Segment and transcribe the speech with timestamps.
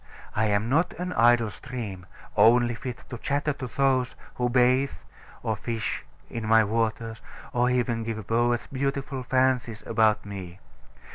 [0.35, 4.93] I am not an idle stream, only fit to chatter to those who bathe
[5.43, 7.21] or fish in my waters,
[7.53, 10.57] or even to give poets beautiful fancies about me.